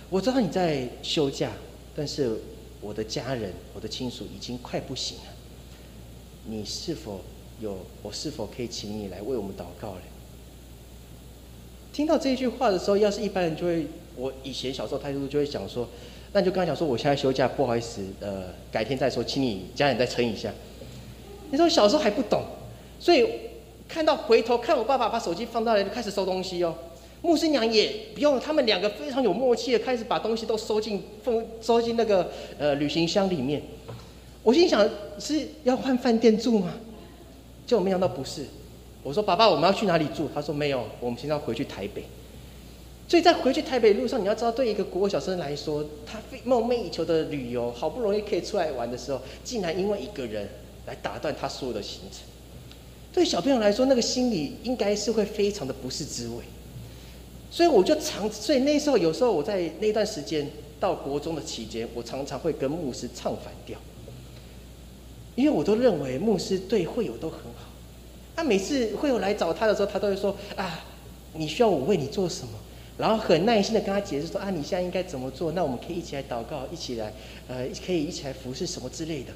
[0.08, 1.50] 我知道你在休假，
[1.96, 2.38] 但是
[2.80, 5.24] 我的家人、我的亲属已经快不行了，
[6.44, 7.20] 你是否？”
[7.60, 10.00] 有，我是否可以请你来为我们祷告呢？
[11.92, 15.88] 听到这一句话的时候，要是一般人就会，我以前小时候态度就会想说，
[16.32, 20.52] 那就跟他讲说，我现在休假，不好意思，呃，改天再说，请你家人再撑一下。
[21.50, 22.42] 你说小时候还不懂，
[23.00, 23.26] 所以
[23.88, 26.74] 看到回头看我爸爸把手机放到来就开始收东西哦。
[27.22, 33.60] 牧师娘也不用，他们两个非常有默契的开始把东西都收进封收进那个呃旅行箱里面。
[34.42, 36.72] 我心想是要换饭店住吗？
[37.66, 38.46] 结果没想到不是，
[39.02, 40.28] 我说爸爸，我们要去哪里住？
[40.34, 42.04] 他说没有，我们现在要回去台北。
[43.08, 50.48] 所以在回去台北路上，你要知道，对一个国小生来说，他梦寐以求的旅游，好不容易可以出来玩的时候，竟然因为一个人
[50.86, 52.20] 来打断他所有的行程。
[53.12, 56.44] 对小朋友来说，那个心里应该是会非常的不是滋味。
[57.50, 63.76] 所以我就常，所以那时候有时候我在那段时间到国中的期间，我常常会跟牧师唱反调。
[65.34, 67.69] 因为我都认为牧师对会友都很好，
[68.40, 70.80] 他每次会有来找他的时候，他都会说啊，
[71.34, 72.54] 你需要我为你做什么？
[72.96, 75.52] 然后很耐心的跟他解释说啊，你现在应该怎么做？
[75.52, 77.12] 那我们可以一起来祷告，一起来，
[77.48, 79.32] 呃，可以一起来服侍什么之类的。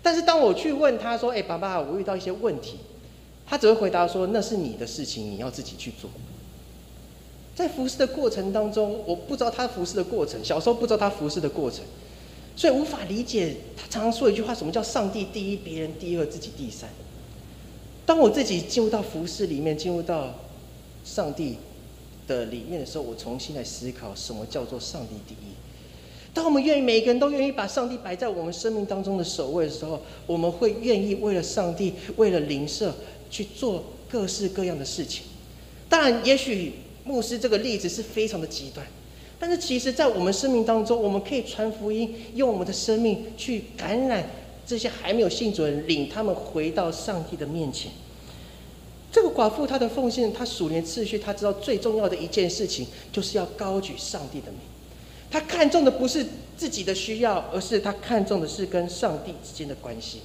[0.00, 2.76] 但是当我去问他说，哎，爸爸，我遇到一些问题，
[3.44, 6.08] 他只会回答说，那是你的事情，你要自己去做。
[7.56, 11.80] 在服侍的过程当中，我不知道他服侍的过程，小时候不知道他服侍的过程。
[12.54, 16.88] 所以无法理解他常常说一句话：什么叫上帝第一，别人第二，自己第三？
[18.06, 20.32] 当我自己进入到服饰里面，进入到
[21.04, 21.56] 上帝
[22.28, 25.52] 的里面的时候，我重新来思考什么叫做上帝第一。
[26.32, 32.94] 当我们愿意每个人都愿意把上帝摆在我们生命当中的首位的时候，我们会愿意为了上帝，为了灵舍
[33.28, 35.24] 去做各式各样的事情。
[35.88, 38.86] 当然，也许牧师这个例子是非常的极端。
[39.38, 44.28] 但是，其实，在我们生命当中，我们可以传福音，用我们的生命去感染
[44.66, 47.92] 这些还没有信主的人，领他们回到上帝的面前。
[49.12, 54.60] 这个寡妇她的奉献，她数年次序，她知道最重要的一件事情，就是要高举上帝的名。
[55.30, 60.20] 她看重的不是自己的需要，而是她看重的是跟上帝之间的关系。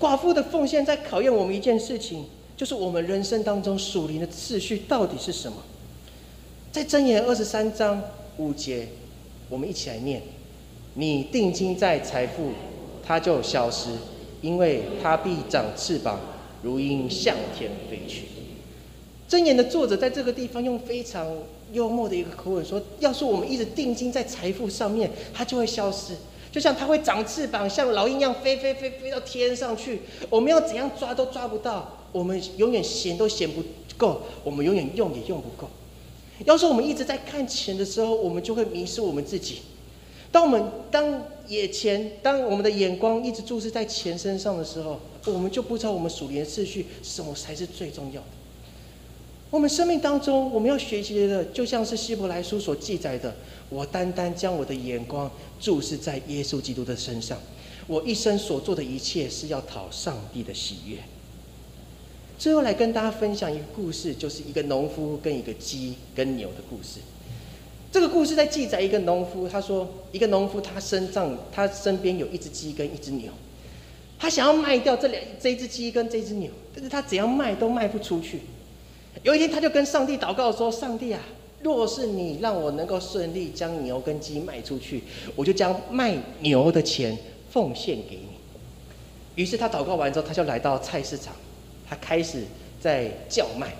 [0.00, 2.24] 寡妇的奉献在考验我们一件事情，
[2.56, 5.58] 就是我们人生当中属灵的次序到底是什么？
[6.72, 8.02] 在箴言二十三章
[8.38, 8.88] 五节，
[9.48, 10.22] 我们一起来念：
[10.94, 12.52] 你定睛在财富，
[13.10, 13.88] 它就消失，
[14.40, 16.20] 因为它必长翅膀，
[16.62, 18.26] 如鹰向天飞去。
[19.28, 21.26] 箴言的作者在这个地方用非常
[21.72, 26.14] 幽默的一个口吻说：要是我们一直定睛在财富上面，它就会消失。
[26.52, 30.02] 就像它会长翅膀，像老鹰一样飞飞飞飞到天上去。
[30.28, 33.60] 我们要怎样抓都抓不到，我们永远闲都嫌不
[33.96, 35.68] 够，我们永远用也用不够。
[36.44, 39.62] 要是我们一直在看钱的时候，我们就会迷失我们自己。
[40.30, 48.26] 当我们当眼前，当我们的眼光一直注视在钱身上的时候，我们就不知道我们属灵的秩序什么才是最重要的。
[49.50, 53.34] 我们生命当中，我们要学习的，就像是希伯来书所记载的：
[53.68, 55.28] 我单单将我的眼光
[55.60, 57.36] 注视在耶稣基督的身上，
[57.88, 60.98] 我一生所做的一切是要讨上帝的喜悦。
[62.38, 67.00] 最后来跟大家分享一个故事，就是一个农夫跟一个鸡跟牛的故事。
[67.92, 73.32] 这个故事在记载一个农夫，他说一个农夫他身上他身边有一只鸡跟一只牛，
[74.18, 78.40] 他想要卖掉这两这只鸡跟这只牛，但是他怎样卖都卖不出去。
[79.24, 81.20] 有一天，他就跟上帝祷告说：“上帝啊，
[81.62, 85.02] 若是你让我能够顺利将牛跟鸡卖出去，
[85.34, 87.18] 我就将卖牛的钱
[87.50, 88.28] 奉献给你。”
[89.34, 91.34] 于是他祷告完之后，他就来到菜市场，
[91.88, 92.44] 他开始
[92.80, 93.74] 在叫卖，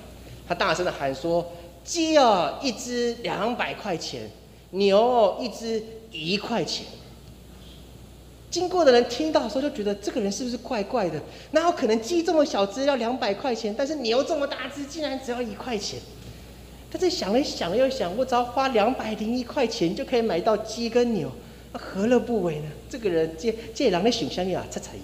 [0.49, 1.47] 他大声的喊说
[1.85, 4.23] ：“鸡哦，一只两百块钱；
[4.71, 6.87] 牛哦一只一块钱。”
[8.51, 11.23] 经过的人听到的时候就觉得这个人是不是怪怪的？
[11.53, 16.01] 哪有可能鸡这么小只要两百块钱，但是牛这么大只竟然只要一块钱？
[16.91, 21.31] 他在想了想又想，我只要花两百零一块钱就可以买到鸡跟牛，
[21.73, 22.65] 何乐不为呢？
[22.89, 24.95] 这个人借借狼的想象力啊，这才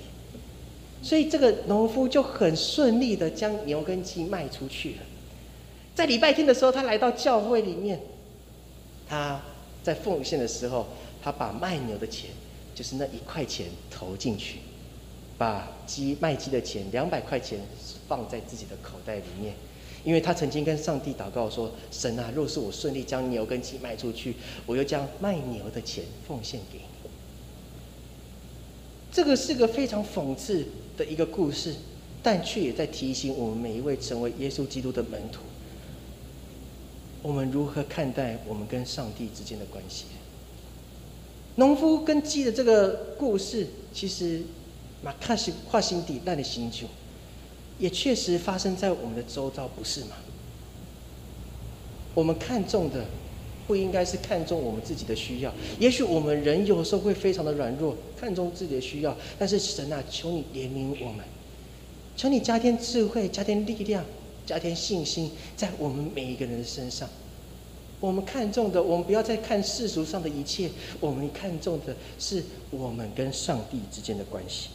[1.01, 4.97] 所以这个农夫就很顺利的将牛跟鸡卖出去了。
[5.97, 8.01] 在礼拜天的时候，他来到教会里面，
[9.09, 9.41] 他
[9.83, 10.87] 在奉献的时候，
[11.21, 12.31] 他把卖牛的钱。
[12.75, 14.59] 就是那一块钱投进去，
[15.39, 17.59] 把鸡卖鸡的钱两百块钱
[18.07, 19.55] 放在自己的口袋里面，
[20.05, 24.35] 因为他曾经跟上帝祷告说：“神啊，若是我顺利将牛跟鸡卖出去，
[24.67, 27.11] 我又将卖牛的钱奉献给你。”
[29.11, 30.67] 这个是个非常讽刺
[30.99, 31.77] 的一个故事，
[32.23, 35.41] 但却也在提醒我们每一位成为耶稣基督的门徒，
[37.27, 40.05] 我们如何看待我们跟上帝之间的关系。
[41.57, 44.43] 农夫跟鸡的这个故事，其实
[45.03, 46.87] 马卡西跨心底烂的心酒，
[47.81, 50.15] 也确实发生在我们的周遭，不是吗？
[52.15, 53.05] 我们看重的，
[53.67, 55.53] 不应该是看重我们自己的需要。
[55.81, 59.17] 也许我们人有时候会非常的软弱，看重自己的需要。
[59.37, 61.25] 但是神啊，求你怜悯我们，
[62.17, 64.05] 求你加添智慧，加添力量，
[64.47, 67.09] 加添信心，在我们每一个人的身上。
[67.99, 70.71] 我们看重的，我们不要再看世俗上的一切，
[71.01, 74.69] 我们看重的是我们跟上帝之间的关系。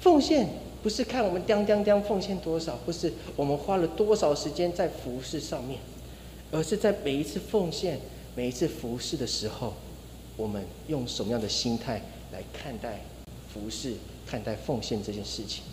[0.00, 0.48] 奉献
[0.82, 5.80] 不是看我们当当当奉献多少，不是我们花了多少时间在服饰上面，
[6.52, 7.98] 而是在每一次奉献、
[8.36, 9.74] 每一次服饰的时候，
[10.36, 12.00] 我们用什么样的心态
[12.32, 13.00] 来看待
[13.52, 13.94] 服饰、
[14.24, 15.64] 看待奉献这件事情。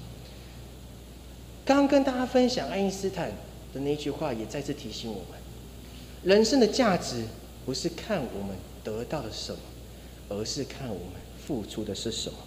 [1.72, 3.32] 刚刚跟大家分享爱因斯坦
[3.74, 5.40] 的那句话，也再次提醒我们。
[6.22, 7.24] 人生的价值
[7.66, 9.60] 不是看我们得到了什么，
[10.28, 11.14] 而是看我们
[11.48, 12.38] 付出的是什么。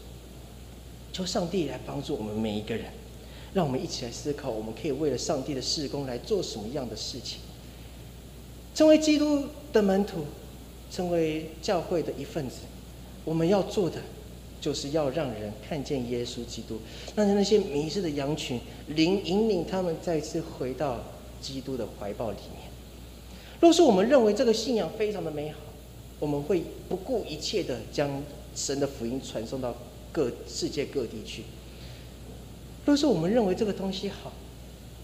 [1.10, 2.92] 求上帝来帮助我们每一个人，
[3.54, 7.38] 让我们一起来思考，我们可以为了上帝的事工来做什么样的事情。
[8.74, 10.26] 成为基督的门徒，
[10.92, 12.56] 成为教会的一份子，
[13.24, 14.02] 我们要做的，
[14.64, 16.80] 就是要让人看见耶稣基督，
[17.14, 21.04] 让那些迷失的羊群，领引领他们再次回到
[21.38, 22.70] 基督的怀抱里面。
[23.60, 25.58] 若是我们认为这个信仰非常的美好，
[26.18, 28.22] 我们会不顾一切的将
[28.56, 29.74] 神的福音传送到
[30.10, 31.42] 各世界各地去。
[32.86, 34.32] 若是我们认为这个东西好，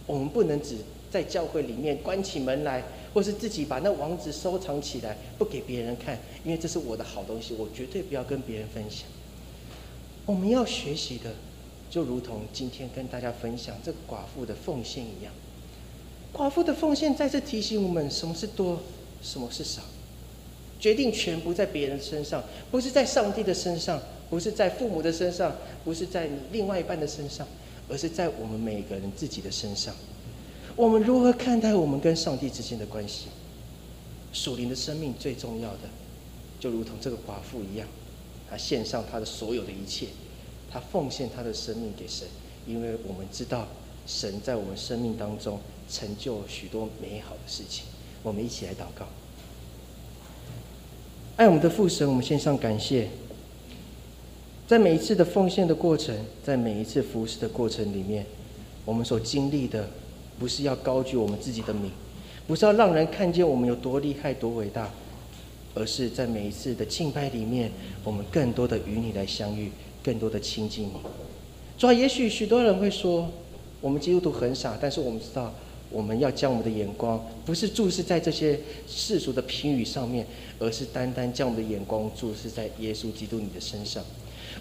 [0.07, 0.77] 我们不能只
[1.11, 2.83] 在教会里面关起门来，
[3.13, 9.07] 或是自己把那网址收藏起来不给别人看，因为这是我的好东西，我绝对不要跟别人分享。
[10.31, 11.33] 我们要学习的，
[11.91, 15.33] 就如同今天跟大家分享这个寡妇的奉献一样。
[16.33, 18.79] 寡妇的奉献再次提醒我们：什么是多，
[19.21, 19.83] 什么是少。
[20.79, 24.01] 决定权不在别人身上，不是在上帝的身上，
[24.31, 25.53] 不是在父母的身上，
[25.85, 27.45] 不是在你另外一半的身上，
[27.89, 29.93] 而是在我们每个人自己的身上。
[30.77, 33.27] 我们如何看待我们跟上帝之间的关系？
[34.33, 35.81] 属灵的生命最重要的，
[36.61, 37.89] 就如同这个寡妇一样，
[38.51, 40.09] 他献上他的所有的一切，
[40.71, 42.27] 他奉献他的生命给神，
[42.67, 43.69] 因为我们知道。
[44.07, 47.85] 神在我们生命当中成就许多美好的事情。
[48.25, 49.07] 我们一起来祷告。
[51.37, 53.09] 爱我们的父神，我们献上感谢。
[54.67, 58.27] 在每一次的奉献的过程，在每一次服侍的过程里面，
[58.85, 59.89] 我们所经历的，
[60.41, 61.93] 不是要高举我们自己的名，
[62.49, 64.91] 不是要让人看见我们有多厉害、多伟大，
[65.75, 67.71] 而是在每一次的敬拜里面，
[68.05, 69.71] 我们更多的与你来相遇，
[70.03, 70.93] 更多的亲近你。
[71.79, 73.31] 主啊，也许许多人会说，
[73.81, 75.53] 我们基督徒很傻，但是我们知道。
[75.93, 80.25] 我们要将我们的眼光，不是注视在这些世俗的评语上面，
[80.61, 84.01] 而是单单将我们的眼光注视在耶稣基督你的身上。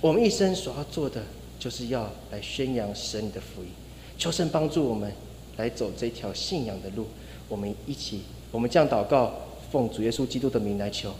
[0.01, 1.21] 我们一生所要做的，
[1.59, 3.69] 就是要来宣扬神你的福音。
[4.17, 5.13] 求神帮助我们
[5.57, 7.05] 来走这条信仰的路。
[7.47, 9.31] 我们一起，我们这样祷告，
[9.71, 11.13] 奉主耶稣基督的名来求。